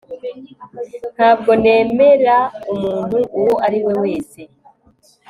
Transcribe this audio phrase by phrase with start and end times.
[1.15, 2.37] Ntabwo nemera
[2.73, 4.41] umuntu uwo ari we wese